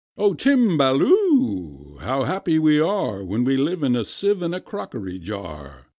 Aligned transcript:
"O 0.17 0.33
Timballoo! 0.33 1.99
How 1.99 2.23
happy 2.23 2.57
we 2.57 2.79
are 2.79 3.23
When 3.23 3.43
we 3.43 3.55
live 3.55 3.83
in 3.83 3.95
a 3.95 4.03
sieve 4.03 4.41
and 4.41 4.55
a 4.55 4.59
crockery 4.59 5.19
jar! 5.19 5.85